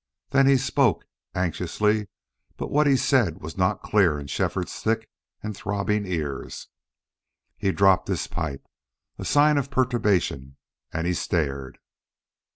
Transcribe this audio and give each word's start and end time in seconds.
Then 0.31 0.47
he 0.47 0.57
spoke, 0.57 1.05
anxiously, 1.35 2.07
but 2.57 2.71
what 2.71 2.87
he 2.87 2.97
said 2.97 3.39
was 3.43 3.55
not 3.55 3.83
clear 3.83 4.19
in 4.19 4.25
Shefford's 4.25 4.81
thick 4.81 5.07
and 5.43 5.55
throbbing 5.55 6.07
ears. 6.07 6.69
He 7.55 7.71
dropped 7.71 8.07
his 8.07 8.25
pipe, 8.25 8.65
a 9.19 9.25
sign 9.25 9.59
of 9.59 9.69
perturbation, 9.69 10.57
and 10.91 11.05
he 11.05 11.13
stared. 11.13 11.77